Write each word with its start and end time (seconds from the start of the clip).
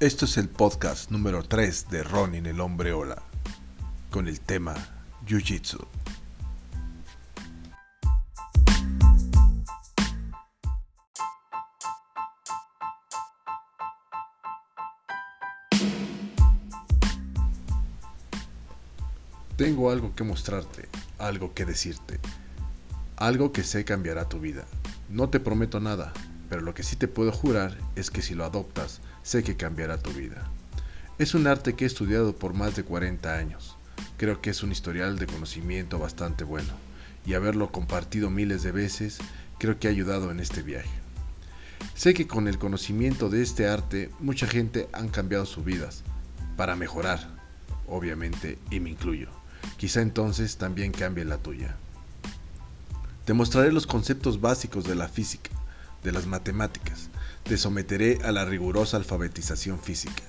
Esto 0.00 0.26
es 0.26 0.36
el 0.36 0.48
podcast 0.48 1.10
número 1.10 1.42
3 1.42 1.88
de 1.90 2.04
Ronin 2.04 2.46
el 2.46 2.60
hombre 2.60 2.92
ola, 2.92 3.20
con 4.12 4.28
el 4.28 4.38
tema 4.38 4.76
Jiu-Jitsu. 5.26 5.84
Tengo 19.56 19.90
algo 19.90 20.14
que 20.14 20.22
mostrarte, 20.22 20.88
algo 21.18 21.54
que 21.54 21.64
decirte, 21.64 22.20
algo 23.16 23.50
que 23.50 23.64
sé 23.64 23.84
cambiará 23.84 24.28
tu 24.28 24.38
vida. 24.38 24.64
No 25.08 25.28
te 25.28 25.40
prometo 25.40 25.80
nada, 25.80 26.12
pero 26.48 26.62
lo 26.62 26.74
que 26.74 26.82
sí 26.82 26.96
te 26.96 27.08
puedo 27.08 27.32
jurar 27.32 27.76
es 27.96 28.10
que 28.10 28.22
si 28.22 28.34
lo 28.34 28.44
adoptas, 28.44 29.00
sé 29.22 29.42
que 29.42 29.56
cambiará 29.56 29.98
tu 29.98 30.10
vida. 30.10 30.48
Es 31.18 31.34
un 31.34 31.46
arte 31.46 31.74
que 31.74 31.84
he 31.84 31.86
estudiado 31.86 32.36
por 32.36 32.54
más 32.54 32.76
de 32.76 32.84
40 32.84 33.34
años. 33.34 33.76
Creo 34.16 34.40
que 34.40 34.50
es 34.50 34.62
un 34.62 34.72
historial 34.72 35.18
de 35.18 35.26
conocimiento 35.26 35.98
bastante 35.98 36.44
bueno, 36.44 36.72
y 37.26 37.34
haberlo 37.34 37.70
compartido 37.70 38.30
miles 38.30 38.62
de 38.62 38.72
veces 38.72 39.18
creo 39.58 39.78
que 39.78 39.88
ha 39.88 39.90
ayudado 39.90 40.30
en 40.30 40.40
este 40.40 40.62
viaje. 40.62 40.88
Sé 41.94 42.14
que 42.14 42.26
con 42.26 42.48
el 42.48 42.58
conocimiento 42.58 43.28
de 43.28 43.42
este 43.42 43.68
arte 43.68 44.10
mucha 44.20 44.46
gente 44.46 44.88
han 44.92 45.08
cambiado 45.08 45.46
sus 45.46 45.64
vidas, 45.64 46.04
para 46.56 46.76
mejorar, 46.76 47.28
obviamente, 47.86 48.58
y 48.70 48.80
me 48.80 48.90
incluyo. 48.90 49.28
Quizá 49.76 50.00
entonces 50.00 50.56
también 50.56 50.92
cambie 50.92 51.24
la 51.24 51.38
tuya. 51.38 51.76
Te 53.24 53.34
mostraré 53.34 53.72
los 53.72 53.86
conceptos 53.86 54.40
básicos 54.40 54.84
de 54.84 54.94
la 54.94 55.08
física, 55.08 55.50
de 56.08 56.12
las 56.12 56.26
matemáticas. 56.26 57.10
Te 57.44 57.58
someteré 57.58 58.18
a 58.24 58.32
la 58.32 58.46
rigurosa 58.46 58.96
alfabetización 58.96 59.78
física. 59.78 60.22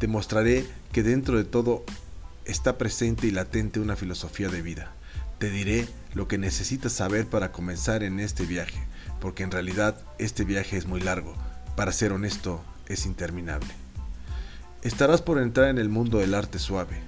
Te 0.00 0.08
mostraré 0.08 0.66
que 0.90 1.02
dentro 1.02 1.36
de 1.36 1.44
todo 1.44 1.84
está 2.46 2.78
presente 2.78 3.26
y 3.26 3.30
latente 3.30 3.78
una 3.78 3.94
filosofía 3.94 4.48
de 4.48 4.62
vida. 4.62 4.92
Te 5.38 5.50
diré 5.50 5.86
lo 6.14 6.28
que 6.28 6.38
necesitas 6.38 6.94
saber 6.94 7.26
para 7.26 7.52
comenzar 7.52 8.02
en 8.02 8.20
este 8.20 8.46
viaje, 8.46 8.80
porque 9.20 9.42
en 9.42 9.50
realidad 9.50 10.00
este 10.18 10.44
viaje 10.44 10.78
es 10.78 10.86
muy 10.86 11.00
largo. 11.00 11.34
Para 11.76 11.92
ser 11.92 12.12
honesto, 12.12 12.64
es 12.86 13.04
interminable. 13.04 13.68
Estarás 14.80 15.20
por 15.20 15.38
entrar 15.38 15.68
en 15.68 15.76
el 15.76 15.90
mundo 15.90 16.18
del 16.18 16.34
arte 16.34 16.58
suave. 16.58 17.02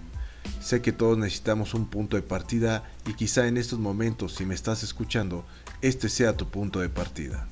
Sé 0.61 0.83
que 0.83 0.93
todos 0.93 1.17
necesitamos 1.17 1.73
un 1.73 1.87
punto 1.87 2.17
de 2.17 2.23
partida 2.23 2.85
y 3.07 3.15
quizá 3.15 3.47
en 3.47 3.57
estos 3.57 3.79
momentos, 3.79 4.35
si 4.35 4.45
me 4.45 4.55
estás 4.55 4.83
escuchando, 4.83 5.47
este 5.81 6.11
sea 6.11 6.37
tu 6.37 6.51
punto 6.51 6.81
de 6.81 6.91
partida. 6.91 7.49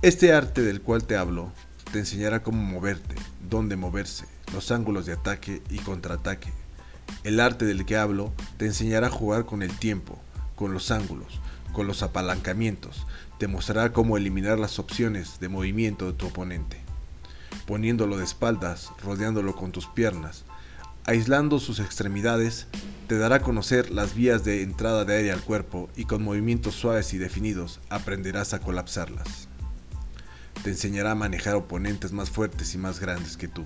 Este 0.00 0.32
arte 0.32 0.62
del 0.62 0.80
cual 0.80 1.02
te 1.02 1.16
hablo 1.16 1.50
te 1.90 1.98
enseñará 1.98 2.44
cómo 2.44 2.62
moverte, 2.62 3.16
dónde 3.50 3.74
moverse, 3.74 4.26
los 4.52 4.70
ángulos 4.70 5.06
de 5.06 5.14
ataque 5.14 5.60
y 5.70 5.78
contraataque. 5.78 6.52
El 7.24 7.40
arte 7.40 7.64
del 7.64 7.84
que 7.84 7.96
hablo 7.96 8.32
te 8.58 8.66
enseñará 8.66 9.08
a 9.08 9.10
jugar 9.10 9.44
con 9.44 9.60
el 9.60 9.76
tiempo, 9.76 10.16
con 10.54 10.72
los 10.72 10.92
ángulos, 10.92 11.40
con 11.72 11.88
los 11.88 12.04
apalancamientos, 12.04 13.08
te 13.40 13.48
mostrará 13.48 13.92
cómo 13.92 14.16
eliminar 14.16 14.60
las 14.60 14.78
opciones 14.78 15.40
de 15.40 15.48
movimiento 15.48 16.06
de 16.06 16.12
tu 16.12 16.28
oponente, 16.28 16.78
poniéndolo 17.66 18.18
de 18.18 18.24
espaldas, 18.24 18.92
rodeándolo 19.02 19.56
con 19.56 19.72
tus 19.72 19.88
piernas, 19.88 20.44
aislando 21.06 21.58
sus 21.58 21.80
extremidades, 21.80 22.68
te 23.08 23.18
dará 23.18 23.36
a 23.36 23.42
conocer 23.42 23.90
las 23.90 24.14
vías 24.14 24.44
de 24.44 24.62
entrada 24.62 25.04
de 25.04 25.16
aire 25.16 25.32
al 25.32 25.42
cuerpo 25.42 25.90
y 25.96 26.04
con 26.04 26.22
movimientos 26.22 26.76
suaves 26.76 27.12
y 27.14 27.18
definidos 27.18 27.80
aprenderás 27.88 28.54
a 28.54 28.60
colapsarlas. 28.60 29.47
Te 30.68 30.72
enseñará 30.72 31.12
a 31.12 31.14
manejar 31.14 31.54
oponentes 31.54 32.12
más 32.12 32.28
fuertes 32.28 32.74
y 32.74 32.78
más 32.78 33.00
grandes 33.00 33.38
que 33.38 33.48
tú. 33.48 33.64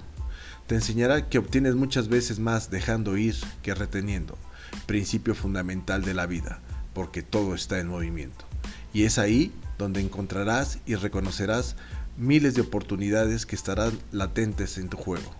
Te 0.68 0.76
enseñará 0.76 1.28
que 1.28 1.38
obtienes 1.38 1.74
muchas 1.74 2.06
veces 2.06 2.38
más 2.38 2.70
dejando 2.70 3.16
ir 3.16 3.34
que 3.60 3.74
reteniendo, 3.74 4.38
principio 4.86 5.34
fundamental 5.34 6.04
de 6.04 6.14
la 6.14 6.26
vida, 6.26 6.60
porque 6.94 7.24
todo 7.24 7.56
está 7.56 7.80
en 7.80 7.88
movimiento. 7.88 8.44
Y 8.94 9.02
es 9.02 9.18
ahí 9.18 9.52
donde 9.78 10.00
encontrarás 10.00 10.78
y 10.86 10.94
reconocerás 10.94 11.74
miles 12.16 12.54
de 12.54 12.60
oportunidades 12.60 13.46
que 13.46 13.56
estarán 13.56 13.98
latentes 14.12 14.78
en 14.78 14.88
tu 14.88 14.96
juego. 14.96 15.34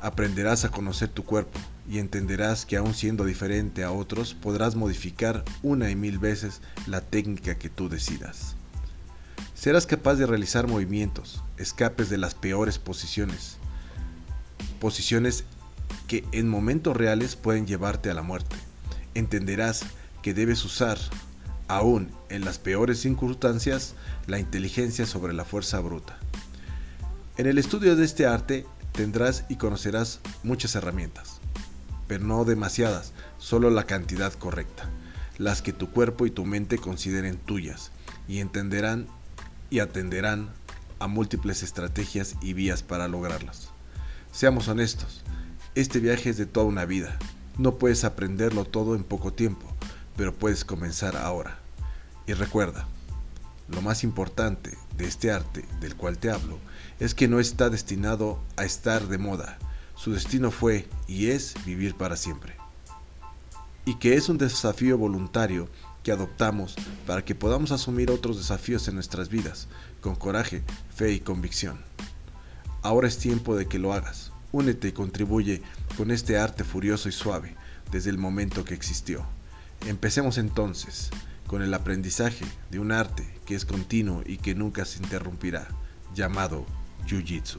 Aprenderás 0.00 0.64
a 0.64 0.70
conocer 0.70 1.10
tu 1.10 1.26
cuerpo 1.26 1.60
y 1.90 1.98
entenderás 1.98 2.64
que 2.64 2.78
aun 2.78 2.94
siendo 2.94 3.26
diferente 3.26 3.84
a 3.84 3.92
otros 3.92 4.32
podrás 4.32 4.76
modificar 4.76 5.44
una 5.62 5.90
y 5.90 5.94
mil 5.94 6.18
veces 6.18 6.62
la 6.86 7.02
técnica 7.02 7.58
que 7.58 7.68
tú 7.68 7.90
decidas. 7.90 8.56
Serás 9.60 9.84
capaz 9.84 10.14
de 10.14 10.24
realizar 10.24 10.68
movimientos, 10.68 11.44
escapes 11.58 12.08
de 12.08 12.16
las 12.16 12.34
peores 12.34 12.78
posiciones, 12.78 13.58
posiciones 14.80 15.44
que 16.08 16.24
en 16.32 16.48
momentos 16.48 16.96
reales 16.96 17.36
pueden 17.36 17.66
llevarte 17.66 18.10
a 18.10 18.14
la 18.14 18.22
muerte. 18.22 18.56
Entenderás 19.12 19.82
que 20.22 20.32
debes 20.32 20.64
usar, 20.64 20.96
aún 21.68 22.10
en 22.30 22.46
las 22.46 22.58
peores 22.58 23.00
circunstancias, 23.00 23.96
la 24.26 24.38
inteligencia 24.38 25.04
sobre 25.04 25.34
la 25.34 25.44
fuerza 25.44 25.78
bruta. 25.80 26.18
En 27.36 27.46
el 27.46 27.58
estudio 27.58 27.96
de 27.96 28.06
este 28.06 28.24
arte 28.24 28.64
tendrás 28.92 29.44
y 29.50 29.56
conocerás 29.56 30.20
muchas 30.42 30.74
herramientas, 30.74 31.38
pero 32.08 32.24
no 32.24 32.46
demasiadas, 32.46 33.12
solo 33.36 33.68
la 33.68 33.84
cantidad 33.84 34.32
correcta, 34.32 34.88
las 35.36 35.60
que 35.60 35.74
tu 35.74 35.90
cuerpo 35.90 36.24
y 36.24 36.30
tu 36.30 36.46
mente 36.46 36.78
consideren 36.78 37.36
tuyas, 37.36 37.90
y 38.26 38.38
entenderán 38.38 39.06
y 39.70 39.78
atenderán 39.78 40.50
a 40.98 41.06
múltiples 41.06 41.62
estrategias 41.62 42.36
y 42.42 42.52
vías 42.52 42.82
para 42.82 43.08
lograrlas. 43.08 43.70
Seamos 44.32 44.68
honestos, 44.68 45.22
este 45.74 46.00
viaje 46.00 46.30
es 46.30 46.36
de 46.36 46.46
toda 46.46 46.66
una 46.66 46.84
vida. 46.84 47.18
No 47.56 47.78
puedes 47.78 48.04
aprenderlo 48.04 48.64
todo 48.64 48.94
en 48.94 49.04
poco 49.04 49.32
tiempo, 49.32 49.66
pero 50.16 50.34
puedes 50.34 50.64
comenzar 50.64 51.16
ahora. 51.16 51.58
Y 52.26 52.32
recuerda, 52.32 52.86
lo 53.68 53.80
más 53.82 54.02
importante 54.04 54.76
de 54.96 55.06
este 55.06 55.30
arte 55.30 55.64
del 55.80 55.96
cual 55.96 56.18
te 56.18 56.30
hablo 56.30 56.58
es 56.98 57.14
que 57.14 57.28
no 57.28 57.38
está 57.40 57.70
destinado 57.70 58.40
a 58.56 58.64
estar 58.64 59.06
de 59.06 59.18
moda. 59.18 59.58
Su 59.94 60.12
destino 60.12 60.50
fue 60.50 60.88
y 61.06 61.28
es 61.28 61.54
vivir 61.64 61.94
para 61.94 62.16
siempre. 62.16 62.56
Y 63.84 63.94
que 63.96 64.14
es 64.14 64.28
un 64.28 64.38
desafío 64.38 64.98
voluntario 64.98 65.68
que 66.02 66.12
adoptamos 66.12 66.76
para 67.06 67.24
que 67.24 67.34
podamos 67.34 67.72
asumir 67.72 68.10
otros 68.10 68.36
desafíos 68.36 68.88
en 68.88 68.94
nuestras 68.94 69.28
vidas 69.28 69.68
con 70.00 70.14
coraje, 70.14 70.62
fe 70.94 71.12
y 71.12 71.20
convicción. 71.20 71.78
Ahora 72.82 73.08
es 73.08 73.18
tiempo 73.18 73.56
de 73.56 73.66
que 73.66 73.78
lo 73.78 73.92
hagas. 73.92 74.32
Únete 74.52 74.88
y 74.88 74.92
contribuye 74.92 75.62
con 75.96 76.10
este 76.10 76.38
arte 76.38 76.64
furioso 76.64 77.08
y 77.08 77.12
suave 77.12 77.54
desde 77.90 78.10
el 78.10 78.18
momento 78.18 78.64
que 78.64 78.74
existió. 78.74 79.24
Empecemos 79.86 80.38
entonces 80.38 81.10
con 81.46 81.62
el 81.62 81.74
aprendizaje 81.74 82.44
de 82.70 82.78
un 82.78 82.92
arte 82.92 83.28
que 83.44 83.54
es 83.54 83.64
continuo 83.64 84.22
y 84.24 84.38
que 84.38 84.54
nunca 84.54 84.84
se 84.84 85.02
interrumpirá, 85.02 85.68
llamado 86.14 86.64
Jiu-Jitsu. 87.06 87.58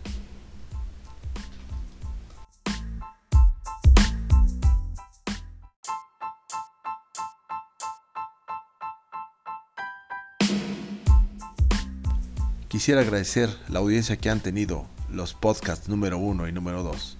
Quisiera 12.71 13.01
agradecer 13.01 13.49
la 13.67 13.79
audiencia 13.79 14.15
que 14.15 14.29
han 14.29 14.39
tenido 14.39 14.87
los 15.09 15.33
podcasts 15.33 15.89
número 15.89 16.17
1 16.19 16.47
y 16.47 16.53
número 16.53 16.83
2. 16.83 17.17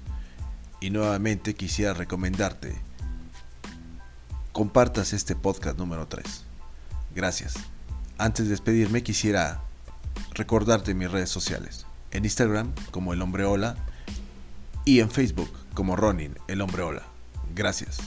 Y 0.80 0.92
nuevamente 0.92 1.56
quisiera 1.56 1.94
recomendarte 1.94 2.74
compartas 4.54 5.12
este 5.12 5.36
podcast 5.36 5.78
número 5.78 6.08
3. 6.08 6.46
Gracias. 7.14 7.56
Antes 8.18 8.46
de 8.46 8.52
despedirme 8.52 9.04
quisiera 9.04 9.60
recordarte 10.36 10.94
mis 10.94 11.12
redes 11.12 11.30
sociales. 11.30 11.86
En 12.12 12.24
Instagram 12.24 12.72
como 12.92 13.12
El 13.12 13.22
Hombre 13.22 13.44
Hola 13.44 13.76
y 14.86 15.02
en 15.02 15.12
Facebook 15.12 15.52
como 15.74 15.98
Ronin 15.98 16.38
El 16.48 16.62
Hombre 16.62 16.84
Hola. 16.84 17.04
Gracias. 17.54 17.98